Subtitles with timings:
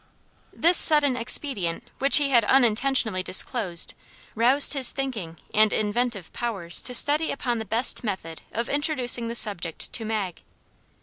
[0.51, 3.93] This sudden expedient which he had unintentionally disclosed,
[4.33, 9.35] roused his thinking and inventive powers to study upon the best method of introducing the
[9.35, 10.41] subject to Mag.